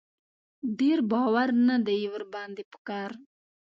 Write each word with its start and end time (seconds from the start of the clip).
ډېر 0.79 0.97
باور 1.11 1.49
نه 1.67 1.75
دی 1.85 1.99
ور 2.13 2.23
باندې 2.33 2.63
په 2.71 2.77
کار. 2.87 3.11